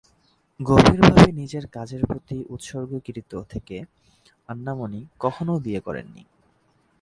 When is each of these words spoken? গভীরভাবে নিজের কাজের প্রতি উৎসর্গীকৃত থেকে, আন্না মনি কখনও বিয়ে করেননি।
গভীরভাবে 0.59 1.31
নিজের 1.31 1.65
কাজের 1.67 2.01
প্রতি 2.05 2.37
উৎসর্গীকৃত 2.49 3.31
থেকে, 3.49 3.77
আন্না 4.49 4.73
মনি 4.75 5.01
কখনও 5.19 5.55
বিয়ে 5.59 5.79
করেননি। 5.79 6.23